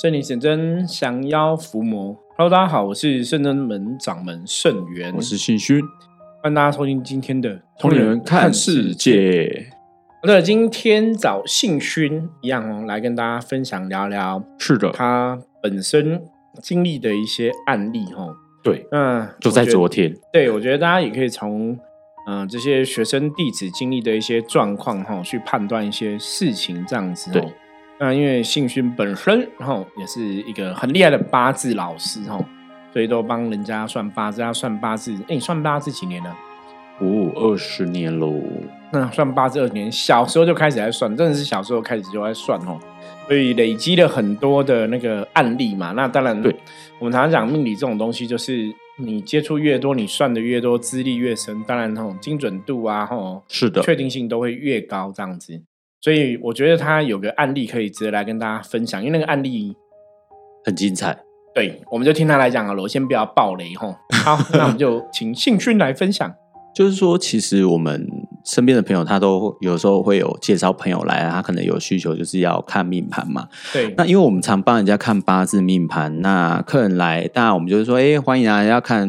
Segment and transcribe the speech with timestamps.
[0.00, 2.16] 圣灵显真，降妖伏魔。
[2.34, 5.82] Hello，大家好，我是圣真门掌门圣元，我是信勋，
[6.42, 9.12] 欢迎大家收听今天的《通灵人看世界》。
[10.22, 16.22] 那今天找信勋一样哦，来跟大家分享聊聊，是的，他本身
[16.62, 18.34] 经历的一些案例哈。
[18.64, 20.16] 对，嗯就在昨天。
[20.32, 21.78] 对，我觉得大家也可以从
[22.26, 27.52] 嗯这些学生弟子经历的一些状况哈，去判断一些事情这样子哦。
[28.02, 32.42] 那因为信勋本身，然后也是一个很厉害的八字老师，哈，
[32.94, 35.14] 所以都帮人家算八字，要算八字。
[35.28, 36.34] 哎，你算八字几年了？
[37.00, 38.32] 哦，二十年喽。
[38.90, 42.78] 那算八字二十年，小时候就开始在算，真的是小时候开始就在算哦。
[43.28, 45.92] 所以累积了很多的那个案例嘛。
[45.92, 46.56] 那当然，对
[46.98, 55.62] 我们常常讲命理这种东西，就是你接触越多，你算的越多，资历越深，当然吼精准度啊，吼是的，确定性都会越高，这样子。
[56.02, 59.76] 所以我觉得他有个案例可以值得来跟大家分享，因为那个案例
[60.64, 61.18] 很精彩。
[61.54, 63.94] 对，我们就听他来讲好了，我先不要爆雷吼。
[64.24, 66.32] 好， 那我们就请信勋来分享。
[66.74, 68.08] 就是说，其实我们
[68.46, 73.48] 身边的朋友，他都有时候会有介绍朋友来，他可能有需求，就是要看命盘嘛。
[73.72, 73.92] 对。
[73.96, 79.06] 那因为我们常帮人家看八字命盘，那客人来，当然我们就是说，哎，欢迎啊，要看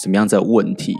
[0.00, 0.94] 什么样子的问题。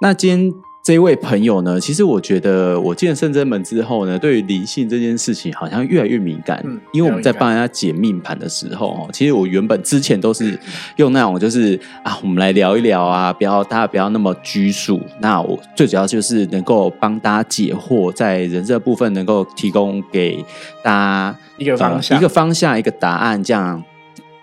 [0.00, 0.52] 那今天。
[0.82, 6.58] 这位朋友呢，其实我觉得我进了圣真门之后呢，对于灵性这件事情好像越来越敏感。
[6.64, 10.58] 嗯，因为我们在帮人家解命盘的时候，其实我原本之前都是
[10.96, 14.98] 用那种就是啊，我们来聊一聊啊，不要大家不要那么拘束。
[15.20, 20.42] 那我最主要就是能够帮大家解惑，在人这部分能够提供给
[20.82, 23.84] 大家一个方向、一个方向、一个答案，这样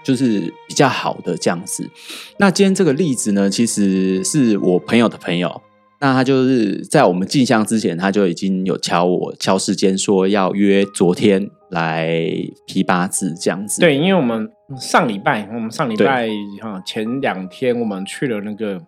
[0.03, 1.89] 就是比较好的这样子。
[2.37, 5.63] 那今天这个例子呢，其实是我朋友的朋友。
[5.99, 12.23] 那他就是在我们进香之前，他就已经有敲我敲时间，说要约昨天来
[12.67, 13.81] 批八字这样子。
[13.81, 14.47] 对，因为我们
[14.79, 16.29] 上礼拜，我们上礼拜
[16.61, 18.79] 哈前两天我们去了那个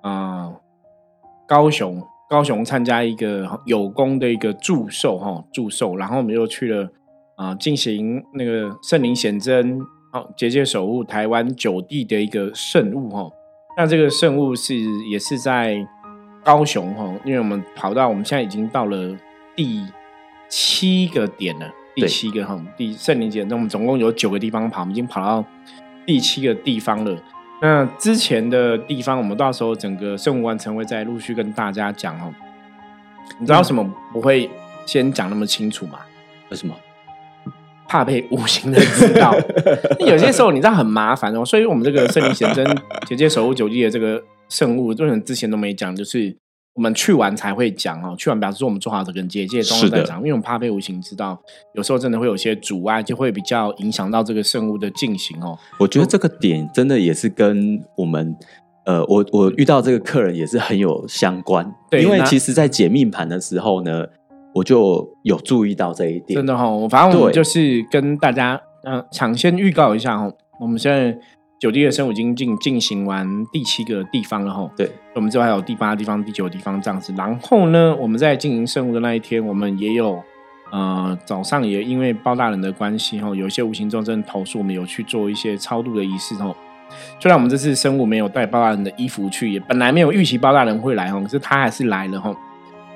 [0.00, 0.50] 啊
[1.46, 6.88] 高雄，高雄参加一个有功的一个祝寿哈祝寿，然后我们又去了
[7.36, 9.78] 啊进行那个圣灵显真
[10.14, 13.28] 哦结界守护台湾九地的一个圣物哈。
[13.76, 14.74] 那这个圣物是
[15.10, 15.86] 也是在。
[16.44, 19.16] 高雄哈，因为我们跑到我们现在已经到了
[19.56, 19.86] 第
[20.48, 25.42] 七个点了，第七个哈，第圣灵节，那我们总共有九个地方跑，我们已经跑到
[26.04, 27.16] 第七个地方了。
[27.62, 32.32] 那之前的地方，我们到时候整个圣物完成会再陆续跟大家讲哦。
[33.38, 33.82] 你知道什么
[34.12, 34.50] 不会
[34.84, 36.00] 先讲那么清楚吗？
[36.50, 36.74] 为什么？
[37.88, 39.34] 怕被无形的知道。
[40.06, 42.66] 有些时候你知道很麻烦哦，所以我们这个圣灵显真
[43.06, 44.22] 结界守护九地的这个。
[44.48, 46.36] 圣物，就之前都没讲，就是
[46.74, 48.14] 我们去完才会讲哦。
[48.16, 51.40] 去完表示说我们做好这个结界，都在讲，因为我们怕被无形知道，
[51.74, 55.58] 有时候真的会有些阻碍，就会比较影响到这个圣物的进行哦。
[55.78, 58.36] 我觉得这个点真的也是跟我们，
[58.84, 61.72] 呃，我我遇到这个客人也是很有相关。
[61.90, 64.06] 对，因为其实，在解命盘的时候呢，
[64.54, 66.36] 我就有注意到这一点。
[66.36, 70.30] 真的哈，反正我们就是跟大家嗯抢先预告一下哈，
[70.60, 71.18] 我们现在。
[71.58, 77.14] 九地的生物已经进进行完第七个地方了哈，对，我们之后还有第八地方、第九地方这样子。
[77.16, 80.22] 然后呢，我们在进行生物的那一天，我们也有
[80.70, 86.54] 呃早上也因为包大人的关系哈，有一些无形中真的投诉，我们有去做一些超度的仪式哈。
[87.18, 92.34] 虽然我们这次生物没有带包大人的衣服去，也本来没有预期包大人会来哈，可是他还是来了哈。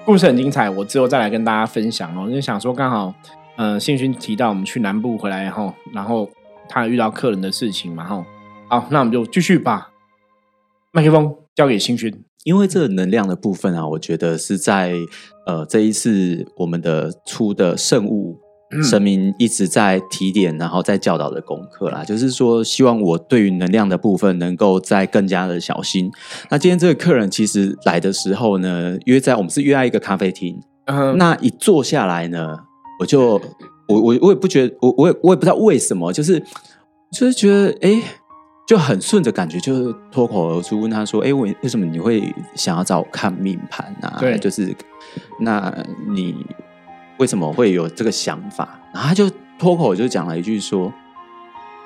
[0.04, 2.30] 故事很精彩，我之后再来跟大家分享哦。
[2.30, 3.14] 就想说刚好
[3.56, 6.28] 嗯，信勋提到我们去南部回来哈，然后
[6.68, 8.24] 他遇到客人的事情嘛哈。
[8.70, 9.88] 好，那我们就继续把
[10.92, 14.92] 麦克风交给新勋，因为这个能量的部分啊，我觉得是在
[15.46, 18.38] 呃这一次我们的出的圣物
[18.82, 26.10] 神明一直在提点，然后在教导的功课啦，就是说希望我对于能量的部分能够再更加的小心。
[26.50, 30.60] 那今天这个客人其实来的时候呢，约在我们是约在一个咖啡厅，
[31.16, 32.54] 那一坐下来呢，
[33.00, 33.40] 我就
[33.88, 36.38] 我我我也不觉得，我我也我也不知道为什么，就是
[37.10, 38.02] 就是觉得哎。
[38.68, 42.22] 就很顺着感觉，就是脱口而出问他说：“哎，为为什么你会
[42.54, 44.18] 想要找我看命盘啊？
[44.20, 44.76] 对，就是
[45.40, 45.74] 那
[46.06, 46.44] 你
[47.16, 50.92] 为什么会有这个想法？”然后他就脱口就讲了一句说：“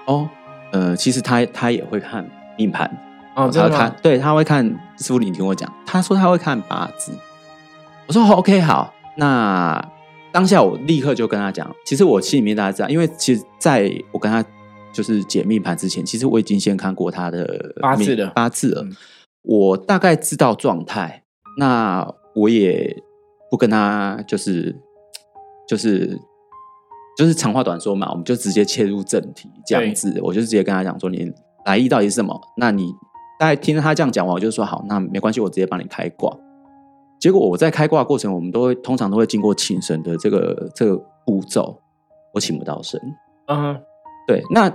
[0.07, 0.29] 哦，
[0.73, 2.91] 呃，其实他他也会看命盘
[3.37, 4.67] 哦，他看，对他会看
[4.99, 7.13] 师傅，你听我讲，他说他会看八字。
[8.09, 9.81] 我说 OK，好，那
[10.33, 14.45] 当下我立刻就跟他讲，其实我心里面大家知道，因为其实在我跟他。
[14.93, 18.87] 就是解命盘之前，其实我已经先看过他的八字了，八字了，
[19.43, 21.25] 我大概知道状态。
[21.59, 22.97] 那我也
[23.51, 24.75] 不跟他，就是
[25.69, 26.19] 就是
[27.17, 31.31] 就是长话短说嘛，我们就直接切入正题，这样子，我就直接跟他讲说，你
[31.67, 32.41] 来意到底是什么？
[32.57, 32.91] 那你
[33.39, 36.35] 大概听他这样讲完，我就说好，那没关系，我直接帮你开挂。
[37.21, 40.97] 结果我在开挂过程，我们都会通常都会经过请神的这个这个
[41.27, 41.79] 步骤，
[42.33, 43.01] 我请不到神。
[43.49, 43.79] 嗯，
[44.33, 44.43] 对。
[44.51, 44.73] 那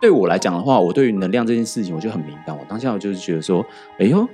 [0.00, 2.56] 对我来讲的话，我对于能量这件事情，我就很敏感。
[2.56, 3.64] 我当下我就是觉得说，
[3.98, 4.28] 哎呦，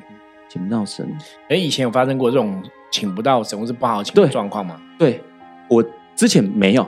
[0.49, 1.09] 请不到神。
[1.49, 4.81] 哎，以前有发生过这种请不到神或是不好请的状况吗？
[4.99, 5.23] 对，
[5.69, 5.85] 我
[6.15, 6.87] 之前没有，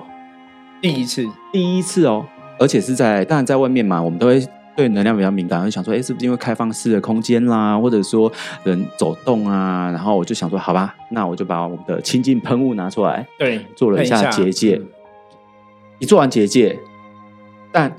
[0.80, 2.24] 第一次，第一次哦，
[2.58, 4.46] 而且是在当然在外面嘛，我们都会。
[4.78, 8.30] 对能量比较敏感，会想说，哎，是不是因为开放式的空间啦，或者说
[8.62, 9.90] 人走动啊？
[9.90, 14.80] 然后我就想说，好吧，那我就把我们的清净喷雾拿出来，对，做了一下结界。
[15.98, 16.78] 一做完结界，
[17.72, 17.94] 但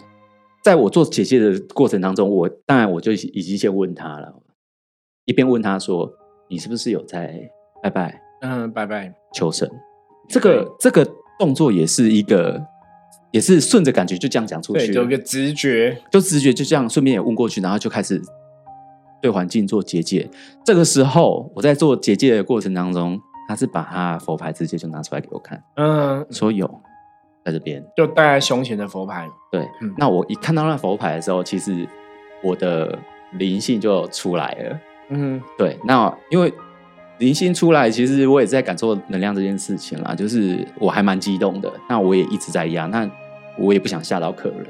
[0.64, 4.34] 在我做结界的过程当中，我当然我就已经先问他了，
[5.26, 6.12] 一边问他说，
[6.50, 7.50] 你是不是有在
[7.82, 8.22] 拜拜？
[8.42, 9.70] 嗯，拜拜求神。
[10.28, 11.08] 这个这个
[11.38, 12.62] 动作也是一个。
[13.32, 18.20] 也是顺着感觉就这样讲出去，有个直觉，就直觉就这样顺便也问过去，然后就开始
[19.22, 20.28] 对环境做结界。
[20.66, 26.66] 这个时候我在做结界的过程当中，他是把他佛牌直接就拿出来给我看，嗯，说有
[27.46, 29.28] 在这边，就戴在胸前的佛牌。
[29.52, 31.88] 对，那我一看到那佛牌的时候，其实
[32.44, 32.98] 我的
[33.34, 34.80] 灵性就出来了。
[35.10, 36.54] 嗯，对，那因为
[37.18, 41.72] 灵性出来，其实我也在感受能量这件事情啦，就是我还蛮激动的。
[41.88, 43.10] 那我也一直在压那。
[43.58, 44.66] 我也不想吓到客人，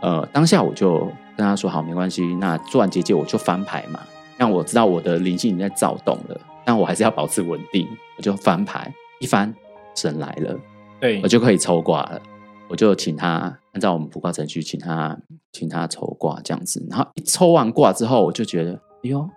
[0.00, 0.98] 呃，当下我就
[1.36, 2.22] 跟他说：“好，没关系。
[2.36, 3.98] 那做完结界，我就翻牌嘛，
[4.36, 6.40] 让我知道我的灵性已经在躁动了。
[6.64, 9.52] 但我还是要保持稳定，我就翻牌，一翻
[9.96, 10.56] 神来了，
[11.00, 12.20] 对我就可以抽卦了。
[12.68, 15.18] 我就请他按照我们卜卦程序，请他
[15.50, 16.86] 请他抽卦这样子。
[16.88, 19.28] 然后一抽完卦之后，我就觉得，哎呦，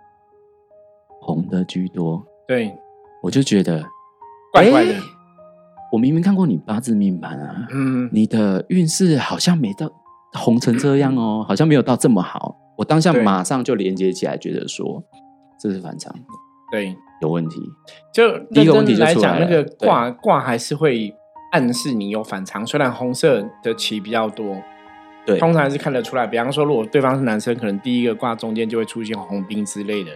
[1.20, 2.24] 红的居多。
[2.46, 2.72] 对，
[3.22, 3.84] 我就觉得
[4.52, 4.94] 怪怪的。”
[5.92, 9.88] 我明明看过你八字命盘啊，嗯，你的运势好像没到
[10.32, 12.56] 红成这样哦，好像没有到这么好。
[12.76, 15.00] 我当下马上就连接起来，觉得说
[15.56, 16.12] 这是反常，
[16.72, 17.60] 对，有问题。
[18.12, 21.14] 就第一个问题就来讲，那个卦卦还是会
[21.54, 24.60] 暗示你有反常，虽然红色的旗比较多，
[25.24, 26.26] 对，通常还是看得出来。
[26.26, 30.10] 比方说，如果对方是男生，可能第一个挂中间就会出现红兵之类的，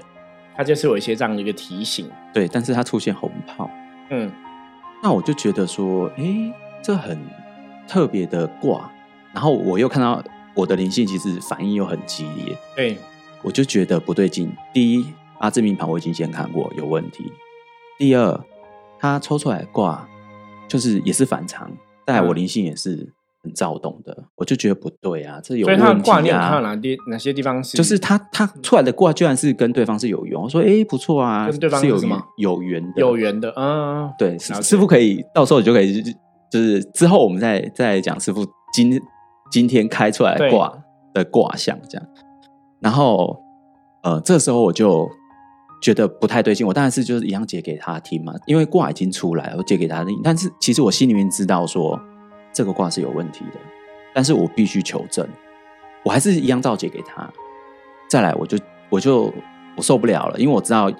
[0.56, 2.10] 它就是有一些这样的一个提醒。
[2.34, 3.70] 对，但是它出现红炮，
[4.10, 4.28] 嗯。
[5.00, 6.52] 那我就觉得说，哎，
[6.82, 7.16] 这很
[7.86, 8.90] 特别的卦，
[9.32, 10.20] 然后我又看到
[10.54, 12.98] 我的灵性其实反应又很激烈，对，
[13.42, 14.52] 我就觉得不对劲。
[14.72, 17.22] 第一，阿字命盘我已经先看过有问题；
[17.96, 18.40] 第二，
[18.98, 20.08] 他抽出来卦
[20.68, 21.70] 就是也是反常，
[22.04, 23.12] 但我灵性也是。
[23.40, 25.94] 很躁动的，我就觉得不对啊，这有问题啊！
[26.04, 27.76] 挂你看哪地哪些地方是？
[27.76, 36.02] 就是他他出来的卦居然是跟对方是有缘，我说哎不错啊，跟对方是有什么有缘的有缘的嗯，对，师傅可以到时候你就可以
[36.50, 39.00] 就是之后我们再再讲师傅今
[39.52, 40.76] 今天开出来卦
[41.14, 42.04] 的卦象这样，
[42.80, 43.38] 然后
[44.02, 45.08] 呃这时候我就
[45.80, 51.98] 觉得不太对劲，我当然是就是一样解给他听嘛，因为卦已经出来，我解给他听，但是其实我心里面知道说。
[52.50, 53.60] 这个卦是有问题的，
[54.12, 55.24] 但是我必须求证，
[56.02, 57.30] 我还是一样照解给他。
[58.10, 58.58] 再来，我就
[58.88, 59.32] 我就
[59.76, 60.90] 我受不了了，因为我知道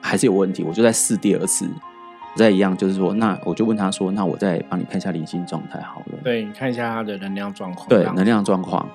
[0.00, 6.18] 还是有问题，我就再试第二次，我再一样，就是说，那我就问他说，那我再帮你看一下灵性状态好了。
[6.22, 7.88] 对，你看一下他的能量状况。
[7.88, 8.88] 对，能量状况。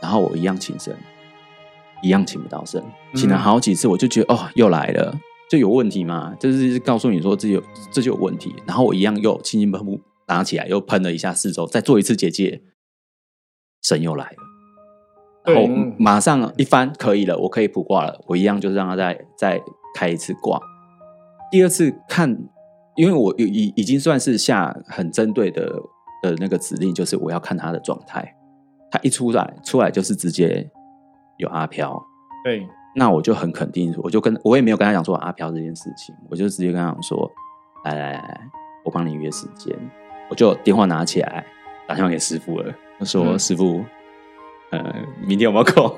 [0.00, 0.94] 然后我一样请神，
[2.02, 2.82] 一样请不到神，
[3.14, 5.14] 请了好几次，我就觉得哦，又来了，
[5.50, 8.54] 就有问题嘛，就是告诉你说这有这就有问题。
[8.66, 10.00] 然后我一样又轻轻喷雾。
[10.30, 12.60] 拿起来又喷了一下四周，再做一次结界，
[13.82, 15.66] 神又来了，然后
[15.98, 18.22] 马上一翻可以了，我可以卜卦了。
[18.26, 19.58] 我一样就是让他再再
[19.94, 20.60] 开一次卦。
[21.50, 22.30] 第二次看，
[22.96, 25.66] 因为我已已经算是下很针对的
[26.22, 28.36] 的那个指令，就是我要看他的状态。
[28.90, 30.70] 他一出来出来就是直接
[31.38, 32.00] 有阿飘，
[32.44, 37.30] 对，那我就很肯定，我就跟我也没有跟他讲说阿飘这件事情，我就直接跟他讲说，
[37.84, 38.40] 来来来，
[38.84, 39.74] 我帮你约时间。
[40.30, 41.42] 我就电话拿起来
[41.86, 43.82] 打电话给师傅了，他说：“师傅，
[44.70, 45.90] 呃，明天有没有空？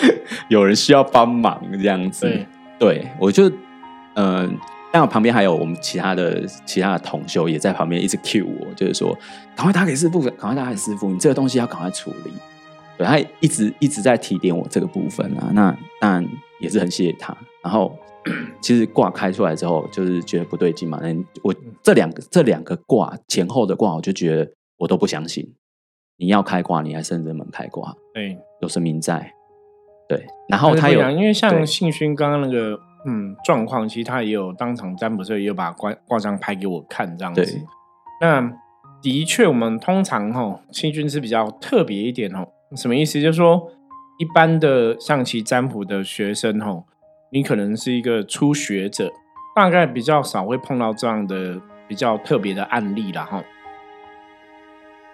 [0.50, 2.28] 有人需要帮忙这样子。”
[2.78, 3.50] 对，我就
[4.14, 4.46] 呃，
[4.92, 9.16] 但我旁边还有我们其他的其他的同修也在旁边一直 cue 我，就是说
[9.56, 12.32] ：“赶快打给师傅，赶快打给师傅，你这个东西要赶快处理。”
[12.98, 16.28] 对他一直一直在提点我这个部分啊，那当然
[16.60, 17.34] 也是很谢谢他。
[17.62, 17.96] 然后。
[18.60, 21.00] 其实卦开出来之后，就是觉得不对劲嘛。
[21.00, 21.08] 那
[21.42, 25.54] 我这两个这两个卦前后的卦，我就觉得我都不相信。
[26.18, 29.32] 你要开卦，你还圣人门开卦，对，有神明在。
[30.10, 37.62] 对，然后他有，因为像信勋刚刚那个嗯状况，其实他也有当场占卜所以也有把卦卦象拍给我看这样子。
[38.20, 38.52] 那
[39.00, 42.46] 的确，我们通常哈，清军是比较特别一点哦。
[42.76, 43.20] 什么意思？
[43.20, 43.70] 就是说，
[44.18, 46.84] 一般的象棋占卜的学生哈，
[47.30, 49.12] 你可能是一个初学者，
[49.54, 53.42] 大概比较少会碰到这样的比较特别的案例了哈。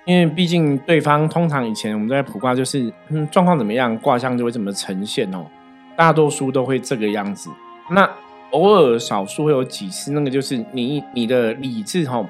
[0.05, 5.47] 因为毕竟对方通常以前我们在卜卦就是嗯状况怎么样，卦象就会怎么呈现哦。
[5.97, 7.49] 大多数都会这个样子。
[7.91, 8.11] 那
[8.51, 12.23] 偶尔少数会有几次，那个就是你你的理智哈。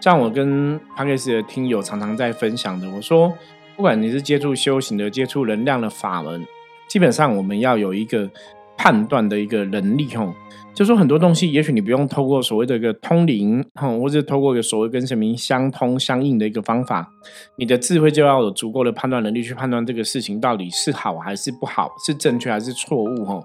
[0.00, 3.32] 像我跟潘克斯的听友常常在分享的，我说
[3.76, 6.46] 不管你是接触修行的、接触能量的法门，
[6.88, 8.30] 基本上我们要有一个
[8.76, 10.32] 判断的一个能力吼。
[10.72, 17.08] 就说很多东西，也许你不用透过所谓的一个通灵哈，或者透过一个所谓跟神明相通相应的一个方法，
[17.56, 23.44] 你的智慧就要有足够的判断能力去判断这个事情到底是好还是不好，是正确还是错误吼。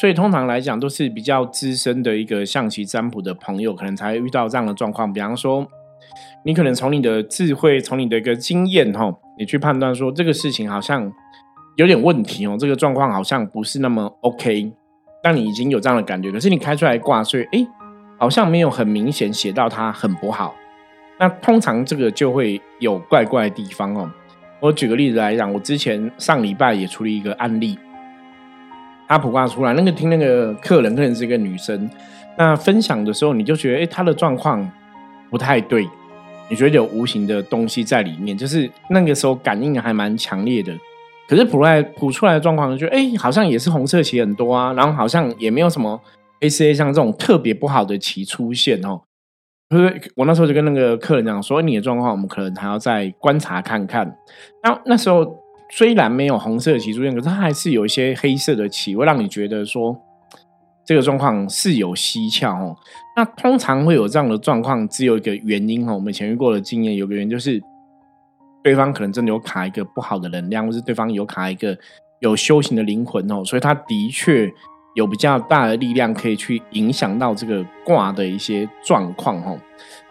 [0.00, 5.12] 所以通常来讲，都是比较资深的一个象棋占卜的朋友，可能才会遇到这样的状况。
[5.12, 5.66] 比方说，
[6.44, 11.12] 你可能从你的智慧，从你的一个经验哈，你去判断说这个事情好像
[11.76, 14.72] 有点问题哦，这个状况好像不是那么 OK。
[15.22, 17.66] 但你已经有这样的感觉，可是你开出来卦，所以哎，
[18.18, 20.54] 好像没有很明显写到它很不好。
[21.18, 24.08] 那通常这个就会有怪怪的地方哦。
[24.60, 27.76] 我举个例子来讲，我之前上礼拜也出了一个案例，
[29.08, 31.90] 他卜卦出来，那个听那个客人，客人是一个女生，
[32.36, 34.70] 那分享的时候你就觉得哎，她的状况
[35.30, 35.88] 不太对，
[36.48, 40.72] 你觉得有无形的东西在里面，就是那个时候感应还蛮强烈的。
[41.28, 46.00] 可是普来普出来的状况，就哎，好像也是红色棋很多啊，然后好像也没有什么
[46.40, 49.02] A C A 像这种特别不好的棋出现哦。
[49.68, 54.16] 所以我那时候就跟那个客人讲说，你的状况我们可能还要再观察看看。
[54.62, 55.36] 那那时候
[55.70, 59.94] 虽然没有红色的棋出现，可是它还是有一些黑色的棋，会让你觉得说
[60.88, 62.74] 这个状况是有蹊跷哦。
[63.14, 65.92] 那通常会有这样的状况，只有一个原因哦。
[65.92, 67.62] 我们前遇过的经验，有个原因就是。
[68.60, 71.78] 对方可能真的有卡一个不好的能量，或是对方有卡一个
[72.18, 74.52] 有修行的灵魂哦，所以他的确
[74.94, 79.56] 有比较大的力量可以去影响到这个卦的一些状况哦。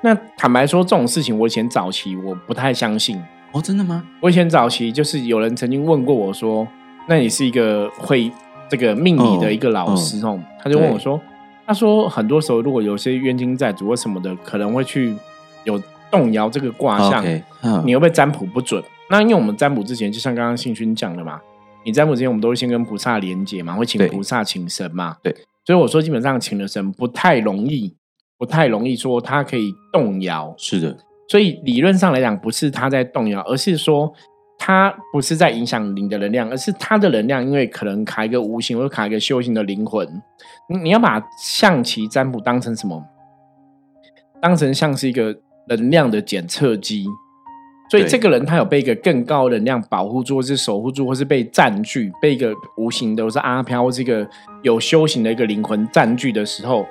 [0.02, 4.04] 那坦白说，这种事情我以前早期我不太相信哦，真的吗？
[4.22, 6.66] 我以前早期就是有人曾经问过我说
[7.08, 8.32] ：“那你是一个会
[8.70, 11.20] 这个命理的一个老师哦？”他就问我说
[11.66, 15.16] ：“他说很多时候如果有些冤亲债主或什么的，可能会去
[15.64, 17.22] 有。”动摇这个卦象，
[17.86, 18.82] 你会不会占卜不准？
[19.10, 21.38] 那因为我们占卜之前，就像刚刚信勋讲的嘛，
[21.84, 25.18] 你占卜之前，我们都会先跟菩萨连接嘛，会请菩萨请神嘛。
[25.22, 27.94] 对，所以我说基本上请了神不太容易，
[28.38, 30.56] 不太容易说他可以动摇。
[30.58, 30.98] 是的，
[31.28, 34.14] 所以理论上来讲，不是他在动摇，而是说
[34.58, 40.22] 他不是在影响你的能量，而是它的能量因为可能卡一个无形，或者卡一个修行的灵魂。
[40.70, 43.04] 你你要把象棋占卜当成什么？
[44.42, 45.38] 当成像是一个。
[45.70, 47.06] 能量的检测机，
[47.92, 54.26] 所以这个人他有被一个更高能量保护住，或是守护住，或是被占据，被一个无形的，或是阿飘，或是一个
[54.64, 56.86] 有修行的一个灵魂占据的时候，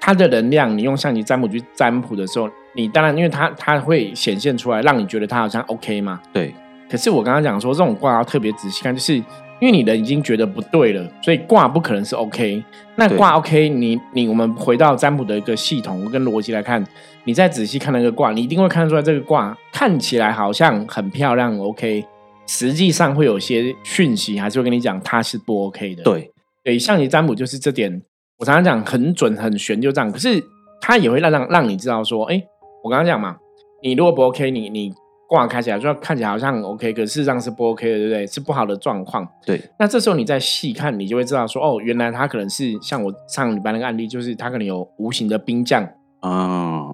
[0.00, 6.20] 他的能量，你用象棋占卜去占卜的时候，你当然因为他他会显现出来，让你觉得他好像 OK 嘛？
[6.32, 6.52] 对。
[6.92, 9.20] 可是我刚刚讲说，这种卦要特别仔细看，就是。
[9.60, 12.60] 因为你的已经觉得不对了，所以卦不可能是 OK。
[12.96, 16.84] 那卦 OK，你你我们回到占卜的一个系统跟逻辑来看，
[17.22, 22.04] 你再仔细看那个卦，你一定会看出来这个卦看起来好像很漂亮 OK，
[22.48, 26.02] 实际上会有些讯息还是会跟你讲它是不 OK 的。
[26.02, 26.28] 对
[26.64, 28.02] 对，象棋占卜就是这点，
[28.40, 30.10] 我常常讲很准很玄就这样。
[30.10, 30.42] 可是
[30.80, 32.42] 它也会让让让你知道说，哎，
[32.82, 33.36] 我刚刚讲嘛，
[33.80, 34.92] 你如果不 OK，你你。
[35.32, 38.26] 卦开起来就看起来好像很 OK，可事实上是不 OK 的，对不对？
[38.26, 39.26] 是不好的状况。
[39.46, 45.82] 对，那这时候你再细看，你就会知道说，哦，原来他可能是像我上礼拜那个案例，就是他可能有无形的兵将
[46.20, 46.84] 啊，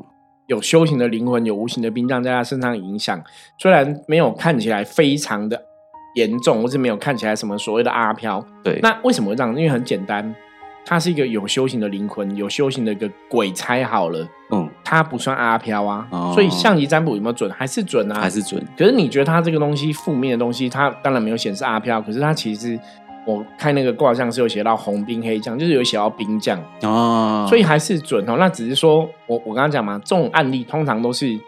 [0.46, 3.20] 有修行的灵魂，有无形的冰将在他身上影响。
[3.58, 5.60] 虽然没有看起来非常的
[6.14, 8.44] 严重，或是没有看起来什么所谓的阿飘。
[8.62, 9.50] 对，那为什么会这样？
[9.56, 10.32] 因为很简单。
[10.88, 17.50] 他是一个有修行的灵魂，有修行的一个鬼差好了，嗯，他不算阿飘啊，所以象棋占卜有没有准？
[17.50, 18.66] 还是准啊，还是准。
[18.74, 22.80] 可是你觉得他这个东西负面的东西，他当然没有显示阿飘，可是他其实
[23.26, 28.36] 我看那个卦象是有写到红兵黑将，就是有写到兵将哦，所以还是准哦。
[28.38, 31.40] 那只是说我我刚刚讲嘛，这种案例通常都是因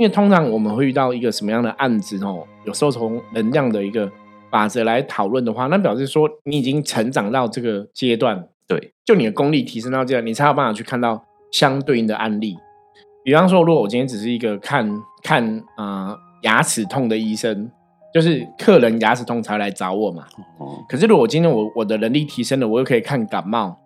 [0.00, 2.44] 为通常我们会遇到一个什么样的案子哦？
[2.64, 4.10] 有时候从能量的一个
[4.50, 8.44] 法则来讨论的话，那表示说你已经成长到这个阶段。
[8.68, 12.56] 对，就你的功力提升到这样，你才有办法去看到相对应的案例。
[13.24, 14.88] 比方说，如果我今天只是一个看
[15.22, 17.70] 看啊牙齿痛的医生，
[18.12, 20.26] 就是客人牙齿痛才来找我嘛。
[20.58, 20.84] 哦。
[20.88, 23.76] 可是如果今天我我的能力提升了，我又可以看感冒，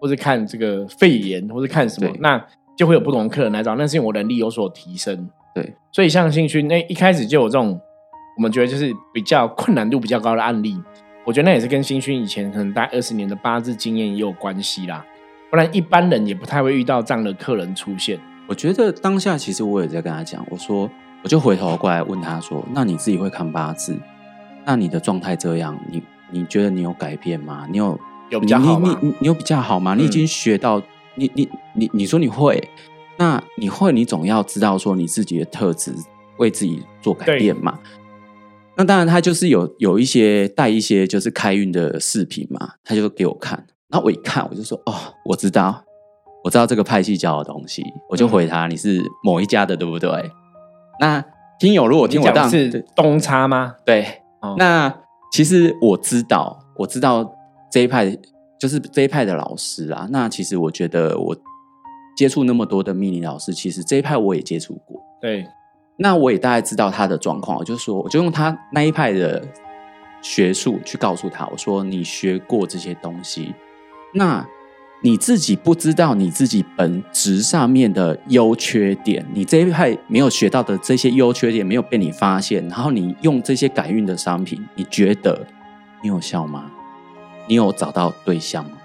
[0.00, 2.44] 或是看这个肺炎，或是看什么，那
[2.76, 3.74] 就会有不同的客人来找。
[3.74, 5.28] 那是因为我能力有所提升。
[5.54, 7.80] 对，所以像兴趣那一开始就有这种，
[8.36, 10.76] 我们觉得就是比较困难度比较高的案例。
[11.28, 15.04] 我觉得那也是跟新勋以前可能大概二十年的八字经验也有关系啦，
[15.50, 18.18] 不然一般人也不太会遇到这样的客人出现。
[18.46, 20.88] 我觉得当下其实我也在跟他讲，我说
[21.22, 23.94] 我就回头过来问他说：“那你自己会看八字？
[24.64, 27.68] 那你的状态这样，你你觉得你有改变吗？
[27.70, 28.98] 你有有比较好吗？
[29.02, 29.94] 你你有比较好吗？
[29.94, 30.82] 你已经学到，
[31.14, 32.70] 你你你你说你会，
[33.18, 35.94] 那你会，你总要知道说你自己的特质，
[36.38, 37.78] 为自己做改变嘛。”
[38.78, 43.66] 那当然，他就是有有一些带一些就是开运的视频嘛，他就给我看。
[43.88, 44.94] 然后我一看，我就说：“哦，
[45.24, 45.82] 我知道，
[46.44, 50.08] 我知道这个派系教的东西。”我就回他：“你是某一家的，对不对？”
[51.00, 51.24] 那
[51.58, 53.74] 听友如果听我讲是东差吗？
[53.84, 54.06] 对。
[54.56, 54.94] 那
[55.32, 57.28] 其实我知道，我知道
[57.72, 58.16] 这一派
[58.60, 60.06] 就是这一派的老师啊。
[60.12, 61.36] 那其实我觉得我
[62.16, 65.00] 接触那么多的命理老师，其实这一派我也接触过。
[65.20, 65.44] 对。
[66.00, 69.44] 那我也大概知道他的状况，我就说，我就用他那一派的
[70.22, 73.52] 学术去告诉他，我说你学过这些东西，
[74.14, 74.46] 那
[75.02, 85.44] 你自己不知道你自己本质上面的优缺点，你这一派没有学到的这些优缺点没有被你发现，然后你用这些改运的商品，你觉得
[86.00, 86.70] 你有效吗？
[87.48, 88.78] 你有找到对象吗？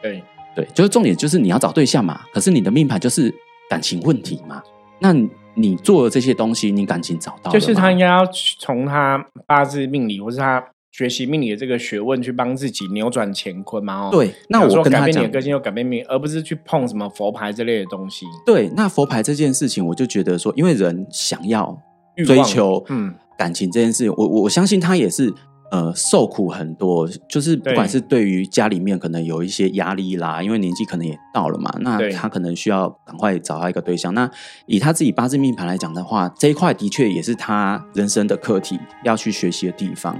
[0.00, 0.22] 对
[0.54, 3.34] 对，就是重点就是你要找对象嘛，可是你的命盘就是
[3.68, 4.62] 感情问题嘛，
[5.00, 5.12] 那。
[5.56, 7.50] 你做的这些东西，你感情找到？
[7.50, 8.24] 就是他应该要
[8.60, 14.08] 从他八字命理，或是他学习命理的这个学问，去帮自己扭转乾坤嘛？
[14.08, 14.34] 哦，对。
[14.48, 18.26] 那我跟他讲，改变你的个性，又改变命，而不是去碰什么佛牌这类的东西。
[18.44, 21.76] 对，那佛牌这件事情，我就觉得说，因为人想要
[22.24, 25.34] 追求嗯感情这件事情，我我相信他也是。
[25.68, 34.14] 呃，受苦很多，就是不管是对于家里面可能有一些压力啦，因为年纪可能也到了嘛，那他可能需要赶快找到一个对象。
[34.14, 34.30] 那
[34.66, 40.16] 以他自己八字命盘来讲的话，这一块的确也是他人生的课题要去学习的地方，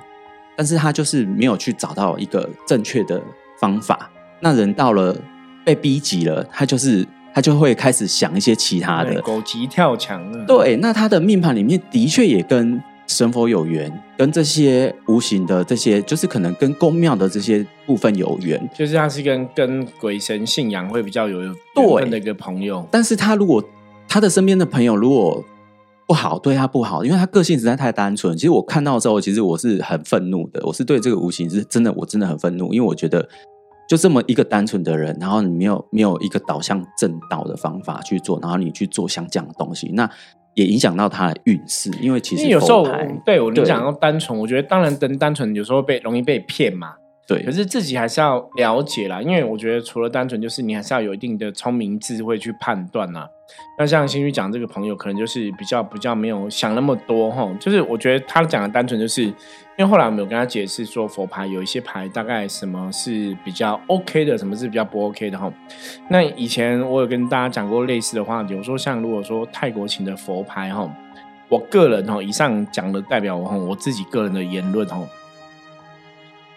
[0.57, 3.23] 但是他就是没有去找到一个正确的
[3.61, 4.11] 方法。
[4.41, 5.17] 那人到了
[5.65, 10.45] 被逼急了，他就是他就会开始想一些其他的，狗急跳墙了。
[10.45, 12.83] 对，那他的命盘里面的确也跟。
[13.07, 22.85] 神佛有缘，跟这些无形的这些，就是可能跟宫庙的这些部分有缘，就是他是跟跟鬼神信仰会比较有缘分的一个朋友。
[22.91, 23.63] 但是他如果
[24.09, 25.45] 他的身边的朋友如果
[26.07, 28.37] 不好，对他不好，因为他个性实在太单纯。
[28.37, 30.61] 其实我看到之后，其实我是很愤怒的。
[30.65, 33.29] 我是对这个无形是真的，我真的很愤怒，因为我觉得
[33.89, 40.11] 就这么一个单纯的人，然后你没有没有一个导向正道的方法去做，然后你去做像这样的东西，那。
[40.57, 42.85] 也影响到他的运势，因为其实有时候
[43.25, 46.95] 对我你讲到单纯，我觉得当然单单纯有时候被容易被骗嘛。
[47.27, 53.27] 对，可是自己还是要了解啦，因为我觉得除了单纯，就是你还是要有一定的聪明智慧去判断呐。
[53.79, 57.53] 那像新宇讲这个朋友，可能就是比较比较没有想那么多哈。
[57.59, 59.35] 就是我觉得他讲的单纯，就是因
[59.79, 65.53] 为后来我们有跟他解释说，佛牌有一些牌大概什么是比较 OK 的，什么是比较不 OK 的哈。
[66.09, 70.89] 那以前我有跟大家讲过类似的话比如说像如果说泰国请的佛牌哈，
[71.49, 75.01] 我个人哈以上讲的代表我哈我自己个人的言论哈。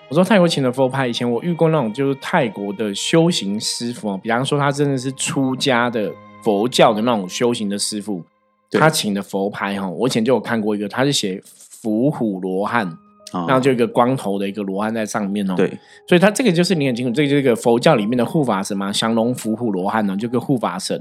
[0.09, 6.11] 我说泰国请的佛牌，以前我遇过那种就是泰国的修行师傅哦，比方说他真的是出家的
[6.43, 8.23] 佛教的那种修行的师傅，
[8.71, 12.91] 他请的佛牌哈，我以前就有看过一个，他是写伏虎罗汉，
[13.31, 15.69] 然后就一个光头的一个罗汉在上面哦，对，
[16.07, 20.99] 所以他这个就是你很清楚，这个就是一个佛教里面的护法神嘛，降龙伏虎罗汉呢，就个护法神，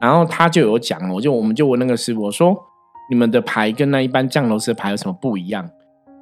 [0.00, 2.56] 然后他就有讲，哦就我们就问那个师傅，我说
[3.10, 5.68] 你们的牌跟那一般降龙师的牌有什么不一样？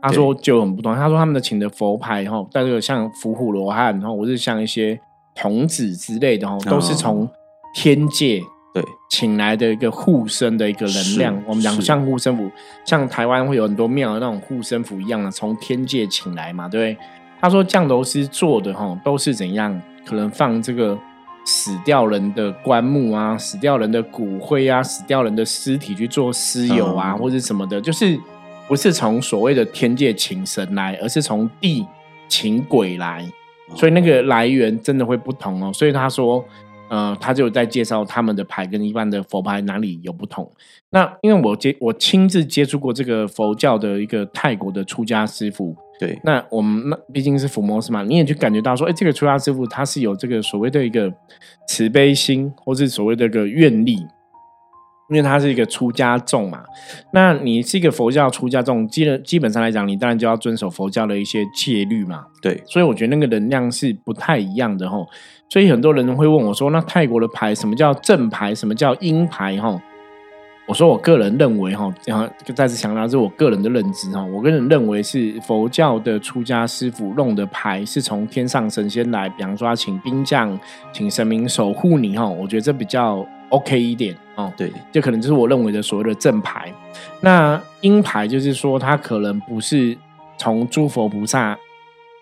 [0.03, 0.93] 他说就很不同。
[0.97, 4.99] 他说他们的请的佛牌哈，带个像伏虎罗汉，然后或是像一些
[5.35, 7.29] 童子之类的哈，都是从
[7.73, 8.43] 天界
[8.75, 11.43] 对请来的一个护身的一个能量。
[11.47, 12.51] 我们讲像护身符，
[12.85, 17.05] 像台湾会有很多庙的那种护身符一样的，从天界请来嘛，对不对？
[17.41, 19.81] 他说降头师做的哈，都是怎样？
[20.05, 20.99] 可能放这个
[21.45, 28.19] 死掉人的棺木啊，死掉人的骨灰啊，死掉人的尸体去做尸油啊，或者什么的，就是。
[28.73, 31.87] 不是从所谓的天界请神来，而是从地
[32.27, 33.23] 请鬼来，
[33.75, 35.71] 所以那个来源真的会不同哦。
[35.71, 36.43] 所以他说，
[36.89, 40.51] 呃，他就在介绍他们的牌跟一般的佛牌哪里有不同。
[40.89, 51.13] 那因为我接我亲自接触过这个佛教的一个泰国的出家师傅，对，那我们那毕竟是伏魔师嘛，你也就感觉到说，哎，这个出家师傅他是有这个所谓的一个
[51.69, 53.99] 慈悲心，或是所谓的一个愿力。
[55.13, 56.65] 因为他是一个出家众嘛，
[57.13, 62.25] 那你是一个佛教出家众，基本基本上来讲，你当然就要遵守佛教的一些戒律嘛。
[62.41, 65.07] 对，所以我觉得那个能量是不太一样的吼。
[65.51, 68.55] 所以很多人会问我说：“那泰国的牌什么叫正牌？
[68.55, 69.79] 什么叫阴牌？”吼，
[70.67, 80.59] 我说我个人认为哈，然后再次强调是我个人的认知哈，我个人认为是佛教的出家师傅弄的牌是从天上神仙来，比方说请兵将，
[80.91, 84.53] 请神明守护你哈，我觉得这比较 OK 一点哦。
[84.57, 86.73] 对，这可能就是我认为的所谓的正牌。
[87.21, 89.97] 那阴牌就是说，它可能不是
[90.37, 91.57] 从诸佛菩萨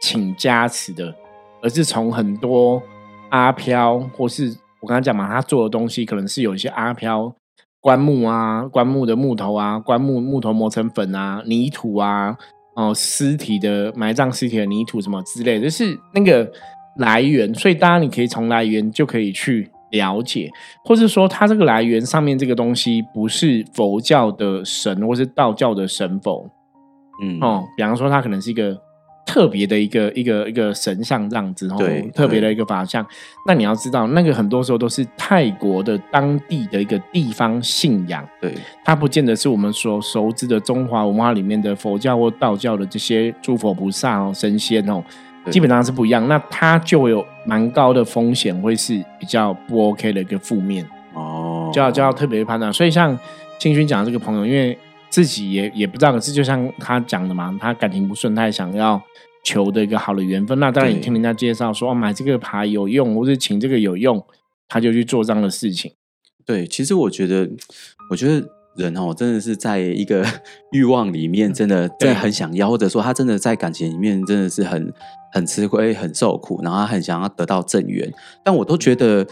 [0.00, 1.14] 请加持的，
[1.62, 2.82] 而是从很多
[3.30, 7.34] 阿飘或是我刚才讲嘛，他做的东西可能是有一些阿飘。
[7.82, 12.36] 棺木啊，棺木的木头啊，棺木木头磨成粉啊，泥土啊，
[12.74, 16.52] 哦，尸体的埋葬尸体的泥土什么之类，就是那个
[16.96, 17.54] 来源。
[17.54, 20.50] 所以，当然你可以从来源就可以去了解，
[20.84, 26.50] 或是说它这个来源上面这个东西不是佛教的神，或是道教的神佛，
[27.22, 28.76] 嗯，哦，比方说它可能是一个。
[29.26, 33.06] 特别的一个一个一个神像这样子，对，特别的一个法像。
[33.46, 38.52] 那你要知道，那个很多时候都是泰国的当地的一个地方信仰，对，
[38.84, 45.00] 它不见得是我们所熟知的中华文化里面的佛教或道教的这些诸佛菩萨哦、神仙哦，
[45.50, 46.26] 基本上是不一样。
[46.28, 52.72] 那它就有蛮高的风险，会是比较不 OK 的一个负面哦，就要就要特别判断。
[52.72, 53.18] 所以像
[53.58, 54.76] 清勋讲这个朋友，因为。
[55.10, 59.02] 自己也也不知道，可是就像他讲的嘛，他感情不顺，他也想要
[59.42, 60.56] 求的一个好的缘分。
[60.60, 64.24] 那当然，你听人家介绍说买这个牌有用，或者请这个有用，
[64.68, 65.92] 他就去做这样的事情。
[66.46, 67.50] 对，其实我觉得，
[68.08, 70.24] 我觉得人哦，真的是在一个
[70.72, 74.92] 欲望里面，真的真的很想要，或者说他真的在感情里面真的是很
[75.32, 78.12] 很吃亏、很受苦，然后他很想要得到正缘。
[78.44, 79.26] 但我都觉得。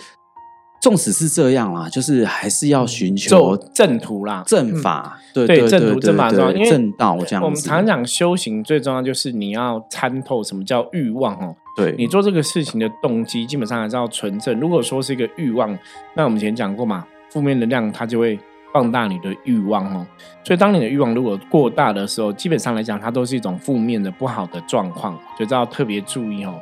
[0.81, 7.42] 纵使是这样啦，就是还是要寻求正途啦，正法，对对正途正法重要，因为正道这样。
[7.42, 11.53] 我们常讲修行最重要就是你要参透什么叫欲望哦。
[11.77, 14.61] 对你做这个事情的动机，基本上还是要纯正。
[14.61, 15.77] 如果说是一个欲望，
[16.14, 18.38] 那我们以前讲过嘛，负面能量它就会
[18.78, 20.06] 放大你的欲望哦。
[20.44, 26.54] 所以当你的欲望如果过大的时候，基本上来讲，它都是一种负面的不好的状况，所以要特别注意哦。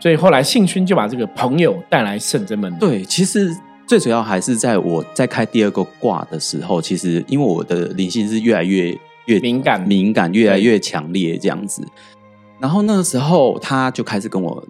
[0.00, 2.74] 所以后来信勋就把这个朋友带来圣真门。
[2.78, 3.54] 对，其实
[3.86, 11.86] 最主要还是在我在开第二个卦的时候，其实因为我的灵性是越来越越敏感，敏感越来越强烈这样子。
[12.58, 14.64] 然后那个时候他就开始跟我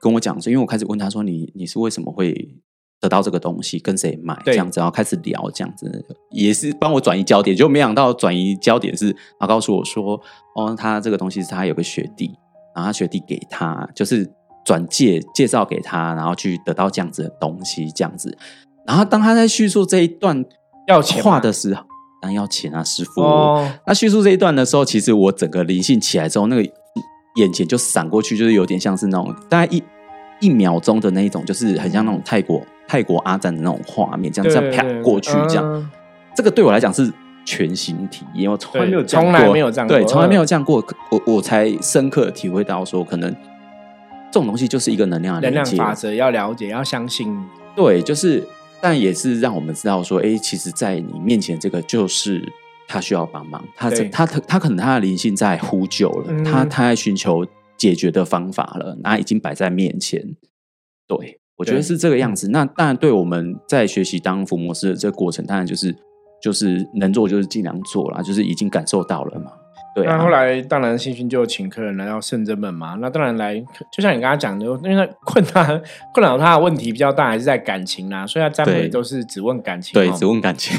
[0.00, 2.48] 跟我讲说，因为我开始问他说：“你你是为什么会
[3.00, 3.78] 得到这个东西？
[3.78, 7.56] 跟谁买？”这样子，然后开始聊这样子，也是帮我转移焦点。
[7.56, 10.20] 就没想到转移焦点是他告诉我说
[10.56, 12.26] ：“哦，他这个东西是他有个学弟，
[12.74, 14.30] 然后他学弟给他就是。”
[14.64, 18.36] 转介介绍给他，然后去得到这样子的东西，这样子。
[18.86, 20.44] 然后当他在叙述这一段
[20.86, 21.80] 要钱话的时候，
[22.20, 23.22] 当然要钱啊，师傅。
[23.22, 23.66] 哦。
[23.86, 26.62] 那叙述这一段的时候，其实我整个灵性起来之后，那个
[27.36, 29.82] 眼前就闪过去，就是有点像是那种大概一
[30.40, 35.90] 一秒钟的那一种，就是很像那种泰国泰国阿赞的那种画面，这样这样啪过去，这样。
[36.34, 37.12] 这个对我来讲是
[37.44, 43.32] 全新体验，我从来没有从来没有这样对，从来没有这样过，我我才深刻的体会到说可能。
[44.30, 47.34] 这种东西就是一个能量能量法则，要了解，要相信。
[47.74, 48.46] 对，就是，
[48.78, 52.46] 但也是让我们知道说，哎，其实，在你面前这个就是
[52.86, 57.46] 他需要帮忙，他他他他可能他的灵性在呼救了，他他在寻求
[57.78, 60.36] 解决的方法了，那已经摆在面前。
[61.06, 62.48] 对，我觉得是这个样子。
[62.48, 65.94] 那当然，对我们在学习当伏魔师的这个过程，当然就是
[66.40, 69.50] 就是能做就是尽量做啦，就是已经感受到了嘛。
[69.94, 72.96] 对那后来当然信勋就请客人来到圣真门嘛。
[73.00, 73.58] 那当然来，
[73.92, 75.64] 就像你刚刚讲的，因为困他
[76.14, 79.94] 困扰他的问题比较大，还是在感情啦，所以他占卜都是只问感情。
[79.94, 80.78] 对，只问感情。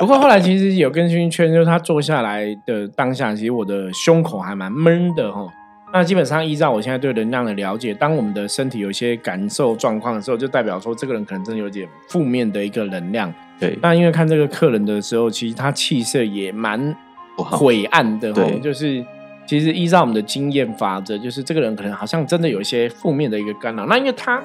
[0.00, 5.46] 不过后来其实有跟新勋确认，就是他坐下来的当下，其实我的胸口还蛮闷的哈。
[5.92, 13.32] 那基本上依照我现在对能量的了解，当我们的身体有一些感受状况的时候，就代表说这个人可能真的有点负面的一个能量。
[13.58, 13.78] 对。
[13.80, 16.96] 那因为看这个客人的时候，其实他气色也蛮。
[17.38, 19.04] 晦暗的对，就是
[19.46, 23.84] 其实依照我们的经验法则，就是这个人可能好像真的有一些负面的一个干扰。
[23.84, 24.42] 那因为他，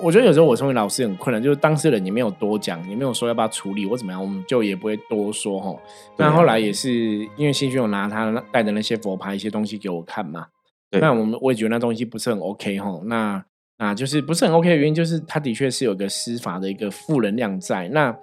[0.00, 5.76] 我觉得有时候我身为老师很困难，就是当事人也没有多讲，也没有说要不要处理或怎么样，我们就也不会多说哈。
[6.16, 6.90] 那后来也是
[7.36, 10.46] 因为新勋有拿他带的那些佛牌一些东西给我看嘛，
[10.90, 13.00] 那我们我也觉得那东西不是很 OK 哈。
[13.04, 13.44] 那
[13.78, 17.88] 啊就是不是很 OK 的原因，就是它的确是有个司法的一个负能量在。
[17.88, 18.16] 那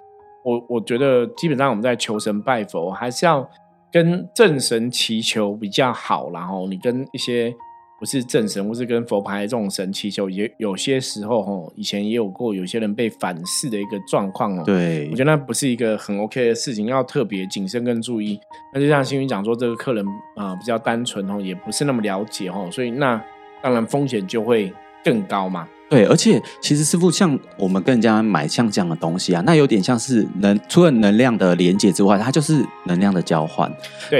[0.44, 3.48] 我我觉得基本上我们在求神拜佛还是要。
[3.92, 7.54] 跟正神祈求比较好，然后你跟一些
[7.98, 14.62] 不是正神，或是跟佛牌这种神祈求，也有些时候吼，以前也有过有些人被反噬的一个状况哦。
[14.66, 18.38] 对，我觉得那不是一个很 OK 的事情，要特别谨慎跟注意。
[18.72, 20.04] 那就像星云讲说，这个客人
[20.36, 23.22] 啊比较单纯哦，也不是那么了解哦，所以那
[23.62, 24.72] 当然风险就会
[25.04, 25.68] 更高嘛。
[25.94, 33.70] 对，而且其实师傅像我们跟人家买像这样的东西啊，那有点像是能除了能量的连接之外，它就是能量的交换。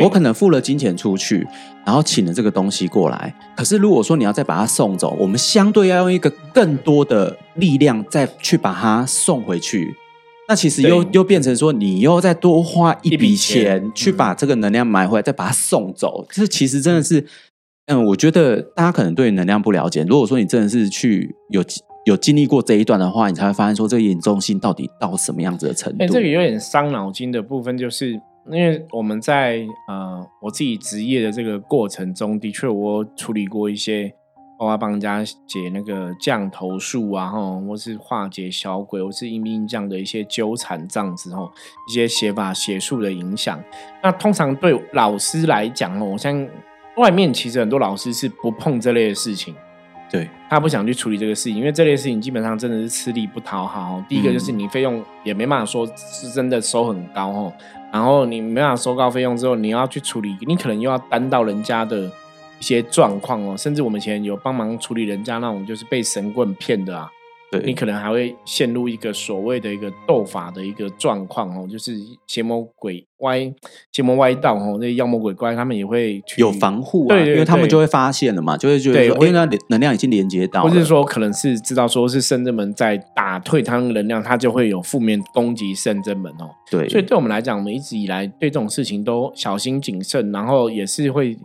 [0.01, 1.47] 我可能付了金钱出去，
[1.85, 3.35] 然后请了这个东西过来。
[3.57, 9.95] 可是如果说你要再把它送走，我们相对要用一个更多的力量再去把它送回去。
[10.47, 16.27] 那其实又又变成说，你又再多花一一笔钱去把这个能量买回来，再把它送走。
[16.31, 17.25] 这其实真的是，
[17.87, 20.03] 嗯，我觉得大家可能对能量不了解。
[20.09, 21.63] 如果说你真的是去有
[22.07, 26.03] 有经历过这一段的话，你才会发现说这个严重性到底到什么样子的程度。
[26.03, 28.13] 哎、这个有点伤脑筋的部分，就是
[28.51, 34.15] 因为我们在呃我自己职业的这个过程中，的确我处理过一些，
[34.59, 41.51] 包括帮人家解那个降头术啊，哈，或是化解小鬼，或是阴兵这样的一些纠缠这样子，吼，
[41.91, 43.63] 一些写法写术的影响。
[44.03, 46.49] 那通常对老师来讲，哦，我相信
[46.97, 49.55] 外面其实很多老师是不碰这类的事情。
[50.11, 54.05] 对他不想去处理这个事情，因为这类事情基本上真的是吃力不讨好哦。
[54.09, 57.53] 第一个就是你费用也没办法说是真的收很高哦，
[57.93, 62.05] 然后你没办法收高费用之后，你要去处理，你可能又要担到人家的
[62.61, 67.11] 一些状况哦，甚至我们以前有帮忙处理人家那种就是被神棍骗的啊，
[67.59, 73.53] 对，你可能还会陷入一个所谓的一个斗法的一个状况哦，就是邪魔鬼歪、
[73.93, 86.51] 邪魔歪道哦，那妖魔鬼怪他们也会去有防护啊，对对因为他们就会发现了嘛，就会觉得说，对因为那能量已经连接到了，或是说可能是知道说是圣真门在打退他们的能量，他就会有负面攻击圣真门哦。
[86.71, 91.37] 对，所以对我们来讲，我们一直以来对这种事情都小心谨慎，然后也是会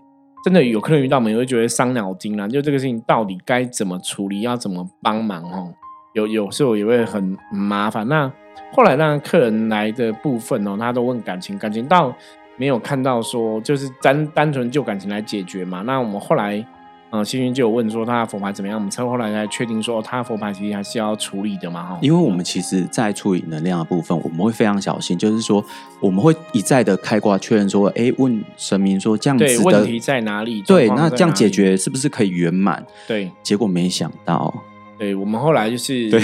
[0.44, 5.74] 真的有客人遇到我们也会觉得伤脑筋啦，就这个事情到底该怎么处理，要怎么帮忙哦。
[6.14, 8.08] 有有时候也会很很麻烦。
[8.08, 8.32] 那
[8.72, 12.14] 后来让客人来的部分哦，他都问感情，感情到
[12.58, 15.82] 没有看到说就是单单纯就感情来解决嘛。
[15.82, 16.66] 那我们后来。
[17.12, 21.98] 嗯，幸运就有问说他的佛牌怎么样，我们才后来才确定说，哦他佛牌其实还是要处理的嘛，哈。
[22.04, 25.66] 因为我们其实，在处理能量的部分，我们会非常小心，就是说，
[26.00, 30.62] 我们会一再的开挂确认说，哎，问神明说这样对，子的，问题在哪里？
[30.62, 31.50] 对，那这样解？
[31.50, 32.86] 决是不是可以圆满？
[33.08, 34.54] 对，结果没想到，
[35.00, 36.22] 对，我们后来就是 对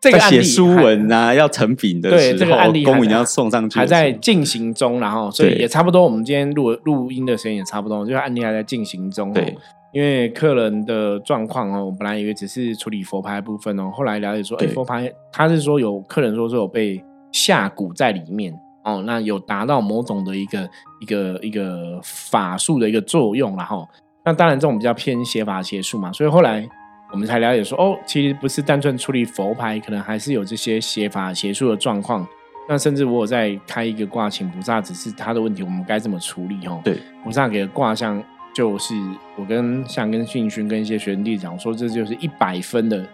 [0.00, 6.02] 这个案例写书文啊，要成品的对时候，这个案例还公文要送上去还在进行中，然后所以也差不多。
[6.02, 9.30] 我们今天录录音的时间也差不多，就是案例还在进行中。
[9.30, 9.56] 哦对，
[9.92, 18.52] 因为客人的状况哦，我本来以为只是处理佛牌的部分哦，后来了解说，哎，对佛牌他是说有客人说是有被下蛊在里面
[18.84, 20.68] 哦，那有达到某种的一个
[21.00, 23.86] 一个一个法术的一个作用，然后
[24.24, 26.68] 那当然这种比较偏邪法邪术嘛，所以后来
[27.12, 32.26] 我们才了解说，哦，其实不是单纯处理佛牌，可能还是有这些邪法邪术的状况。
[32.68, 36.80] 那甚至我有在开一个卦，请菩萨只是他的问题，我们该怎么处理哦？
[36.82, 38.22] 对，菩萨给的卦象
[38.54, 38.94] 就是
[39.36, 43.06] 我跟像跟信勋跟一些学生弟讲说，这就是一百分的，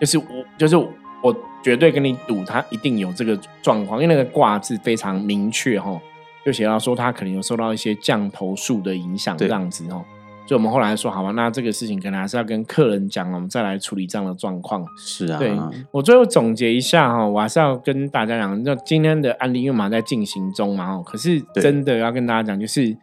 [0.00, 0.24] 就是我
[0.58, 6.00] 就是我绝对跟你赌，他一定有这个状况，因为那个卦字非常明确哈、哦，
[6.44, 10.04] 就写到说他可能有受到一些降头术的影响这样子哦。
[10.46, 14.84] 所以我们后来说，好吧，那这个事情可能还是要跟客人讲，我们再来处理这样的状况。
[14.98, 15.56] 是啊，对
[15.90, 22.94] 我最后总结一下哈，我还是要跟大家讲，那今天的案例因为马上在进行中嘛，哦，可是真的要跟大家讲，就是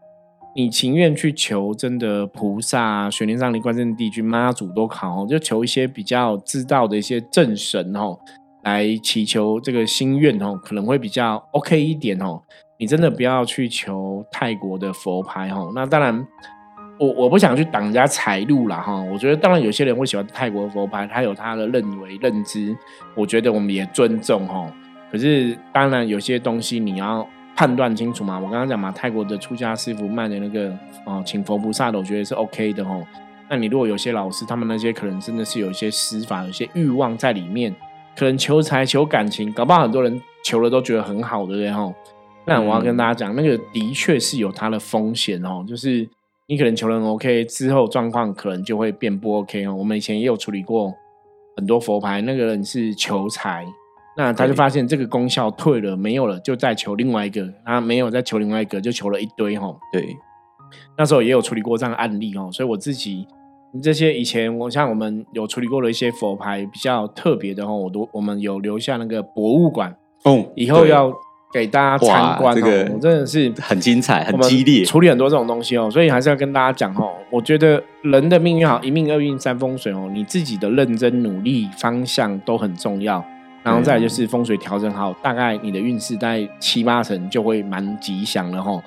[0.55, 8.19] 你情愿去求真的菩萨、玄天上帝、关圣帝君、妈祖都好，就求一些比较知道的一些正神哦，
[8.63, 12.39] 来祈求这个心愿哦，可能会比较 OK 一点哦。
[12.77, 16.27] 你真的不要去求泰国的佛牌哦，那当然。
[17.01, 22.77] 我我不想去挡人家财路啦哈，我觉得当然有些人会喜欢泰国佛牌，他有他的认为认知，
[23.15, 24.71] 我觉得我们也尊重哈。
[25.11, 28.37] 可是当然有些东西你要判断清楚嘛。
[28.37, 30.71] 我刚刚讲嘛，泰国的出家师傅卖的那个
[31.03, 33.03] 哦，请佛菩萨的，我觉得是 OK 的哦。
[33.49, 37.75] 那你如果有些老师，他们那些可能真的是有一些施法，有些欲望在里面，
[38.15, 41.91] 可能求财求感情，搞不好很多人求了都觉得很好，对不对哈？
[42.45, 46.07] 那我要跟大家讲，那个的确是有它的风险哦，就是。
[46.51, 49.73] 你可能求人 OK 之后，状况可能就会变不 OK 哦。
[49.73, 50.93] 我们以前也有处理过
[51.55, 53.65] 很多佛牌，那个人是求财，
[54.17, 59.73] 那他就发现这个功效退了没有了，就再求另外一个，他没有再求另外一个，就求了一堆哈。
[59.93, 60.05] 对，
[60.97, 63.25] 那时候也有处理过这样的案例哦，所以我自己
[63.81, 71.13] 这些以前我像我们有处理过的一些佛牌比较特别的哦，我都我们有留下那个博物馆，哦，以后要
[71.51, 72.99] 给大家参观哦。
[73.01, 77.11] 真的是很精彩，很激烈，处理很多这种东西哦，所以还是要跟大家讲哦。
[77.29, 83.23] 我觉得人的命运好，一命二运三风水哦，你自己的认真努力方向都很重要。
[83.63, 88.81] 然后再就是风水调整好，大概你的运势在七八成就会蛮吉祥了哈。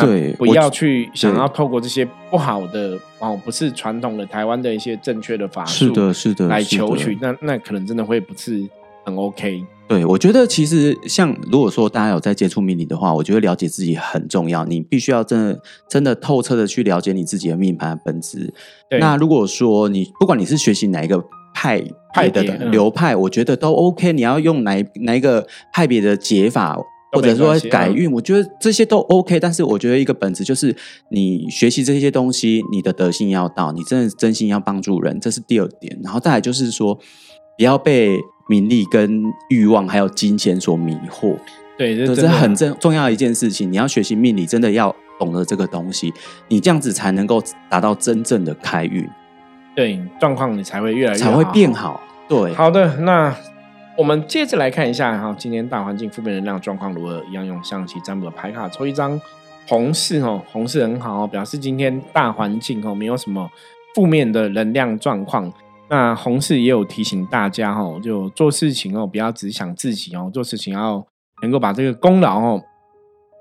[0.00, 8.62] 对，不要去想要透过这些不好的哦，不是传统的台湾的一些正确的法术，是的，是的，来求取，那那可能真的会不是
[9.06, 9.64] 很 OK。
[9.88, 14.64] 对，我觉得其实像如果说大家有在接触命理的话，我觉得了解自己很重要。
[14.66, 18.52] 你必须要真的真的透彻的去了解你自己的命盘本质。
[19.00, 21.24] 那如果说你不管你是学习哪一个
[21.54, 24.12] 派派的流派，我觉得都 OK。
[24.12, 26.78] 你要用哪哪一个派别的解法，
[27.12, 29.40] 或者说改运，我觉得这些都 OK。
[29.40, 30.76] 但是我觉得一个本质就是
[31.10, 35.98] 你学习这些东西，你的德性要到，你真的真心要帮助人，这是第二点。
[36.04, 36.94] 然后再来就是说，
[37.56, 38.18] 不要被。
[38.48, 41.36] 名利跟欲望还有金钱所迷惑，
[41.76, 43.70] 对，这是很重重要的一件事情。
[43.70, 46.12] 你要学习命理，真的要懂得这个东西，
[46.48, 49.08] 你这样子才能够达到真正的开运。
[49.76, 52.00] 对，状况你才会越来越才会变好。
[52.26, 53.34] 对，好的，那
[53.96, 57.22] 我们接着来看一下哈，今天大环境负面能量状况如何？
[57.30, 59.20] 一样用象棋占卜的牌卡抽一张
[59.66, 63.50] 红四哦，红四很好哦，表示今天大环境哦没有什么
[63.94, 65.52] 负面的能量状况。
[65.90, 71.04] 那红事也有提醒大家哈，就做事情哦，不要只想自己哦，做事情要
[71.42, 72.62] 能够把这个功劳哦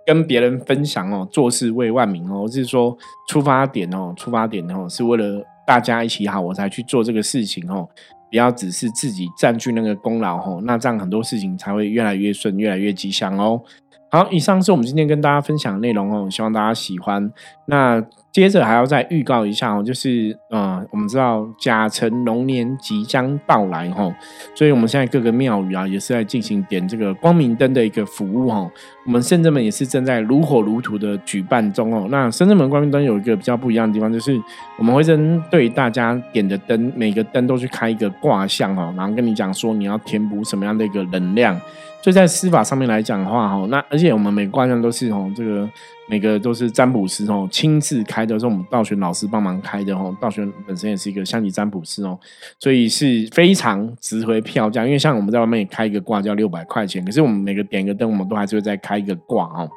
[0.06, 7.86] 跟别人分享哦，做事为万民哦，是说出发点哦，出发点哦是为了大家一起好，我才去做这个事情哦，
[8.32, 13.62] 不要只是自己占据那个功劳哦，那这样很多事情才会越来越顺，越来越吉祥哦。
[14.10, 17.30] 好，以上是我们今天跟大家分享的内容哦，希望大家喜欢。
[17.66, 24.10] 那接着还要再预告一下哦，就是呃，我们知道甲辰龙年即将到来哈，
[24.56, 28.70] 所以我们现在各个庙宇啊也是在进行点这个光明灯的一个服务哈。
[29.06, 32.08] 我们深圳门也是正在如火如荼的举办中哦。
[32.10, 34.40] 那深圳门光明灯有一个比较不一样的地方，就是
[34.78, 41.60] 我们会针对大家点的灯，每个灯都去开一个卦象哦，然后跟你讲说你要填补什么样的一个能量。
[42.08, 45.70] 所以在司法上面来讲的话，哈，那而且我们每个卦象都是哦，这个
[46.08, 50.16] 每个都是占卜师哦亲自开的，是我们道玄老师帮忙开的哦。
[50.22, 52.18] 道玄本身也是一个象棋占卜师哦，
[52.62, 54.86] 所以是非常值回票价。
[54.86, 59.70] 因为像我们在外面开一个卦就要六百块钱，可是我们每个点一个灯，我们都还是会再开一个卦哦。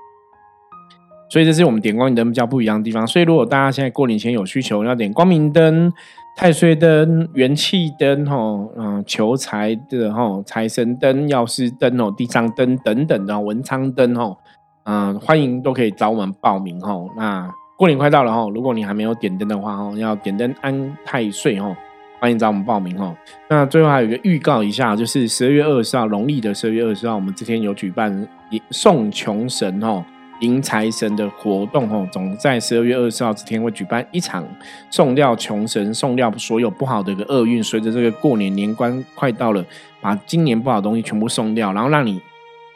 [1.31, 3.05] 所以这是我们点光明灯比较不一样的地方。
[3.05, 5.93] 所以如果大家现在过年前有需求要点光明灯。
[6.37, 14.39] 太岁灯、元气灯、吼，嗯，求财的吼，财神灯、药师灯哦，地藏灯等等的文昌灯吼，
[14.85, 17.11] 嗯，欢迎都可以找我们报名吼。
[17.17, 21.77] 那过年快到了吼，如果你还没有点灯的话吼，要点灯安太岁吼，
[22.19, 23.15] 欢迎找我们报名吼。
[23.51, 28.27] 那最后还有一个预告一下，就是十二月二十号，农历的十二月二十号，我们这天有举办
[28.71, 30.03] 送穷神吼。
[30.41, 34.47] 迎财神的活动哦，总在十二月二十号这天会举办一场
[34.91, 37.63] 送掉穷神、送掉所有不好的一个厄运。
[37.63, 39.65] 随着这个过年年关快到了，
[40.01, 42.21] 把今年不好的东西全部送掉，然后让你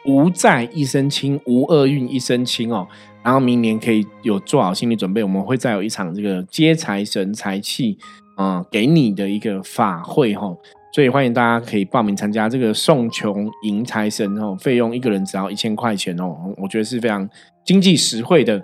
[0.05, 2.87] 无债一身轻，无厄运一身轻哦。
[3.23, 7.97] 然后明年可以有做好心理准备，我们会再有一场这个接财神财气
[8.35, 10.55] 啊给你的一个法会哈。
[10.93, 17.27] 所以欢迎大家可以报名参加这个送穷迎财神哦，费用一个人只要一千块钱哦，我觉得是非常。
[17.65, 18.63] 经济实惠的，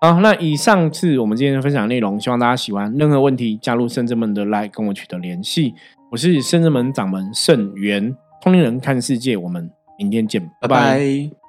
[0.00, 2.94] 好，那以上是我们今天的分享内容，希望大家喜欢。
[2.96, 5.74] 任何问题，加入圣智门的来跟我取得联系。
[6.12, 11.45] 我是圣智门掌门圣元，通灵人看世界，我们明天见，拜拜。